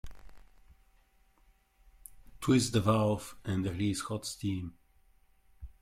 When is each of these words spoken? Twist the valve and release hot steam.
Twist 2.39 2.73
the 2.73 2.81
valve 2.81 3.37
and 3.45 3.63
release 3.63 4.01
hot 4.01 4.25
steam. 4.25 4.73